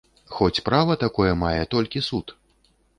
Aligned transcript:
Хоць 0.37 0.63
права 0.69 0.97
такое 1.05 1.29
мае 1.45 1.61
толькі 1.77 2.07
суд. 2.11 2.39